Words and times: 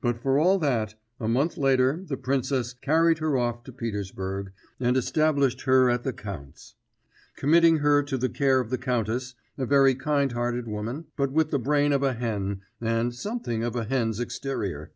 But 0.00 0.22
for 0.22 0.38
all 0.38 0.58
that, 0.60 0.94
a 1.20 1.28
month 1.28 1.58
later 1.58 2.02
the 2.02 2.16
princess 2.16 2.72
carried 2.72 3.18
her 3.18 3.36
off 3.36 3.64
to 3.64 3.70
Petersburg, 3.74 4.50
and 4.80 4.96
established 4.96 5.64
her 5.64 5.90
at 5.90 6.04
the 6.04 6.12
count's; 6.14 6.74
committing 7.36 7.80
her 7.80 8.02
to 8.02 8.16
the 8.16 8.30
care 8.30 8.60
of 8.60 8.70
the 8.70 8.78
countess, 8.78 9.34
a 9.58 9.66
very 9.66 9.94
kind 9.94 10.32
hearted 10.32 10.66
woman, 10.66 11.04
but 11.18 11.32
with 11.32 11.50
the 11.50 11.58
brain 11.58 11.92
of 11.92 12.02
a 12.02 12.14
hen, 12.14 12.62
and 12.80 13.14
something 13.14 13.62
of 13.62 13.76
a 13.76 13.84
hen's 13.84 14.20
exterior. 14.20 14.90